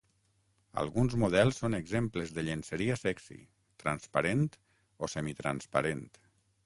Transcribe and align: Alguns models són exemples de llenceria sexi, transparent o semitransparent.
Alguns 0.83 1.15
models 1.23 1.59
són 1.63 1.77
exemples 1.79 2.33
de 2.37 2.45
llenceria 2.47 2.95
sexi, 3.03 3.37
transparent 3.85 4.43
o 5.05 5.11
semitransparent. 5.17 6.03